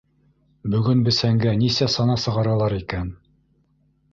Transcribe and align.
Бөгөн 0.75 1.03
бесәнгә 1.09 1.53
нисә 1.65 1.89
сана 1.97 2.15
сығаралар 2.25 2.77
икән? 2.79 3.13